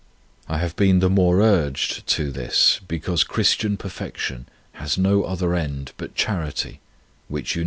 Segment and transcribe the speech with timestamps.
[0.47, 5.91] I have been the more urged to this, because Christian perfection has no other end
[5.97, 6.79] but charity,
[7.27, 7.59] which unites us to God.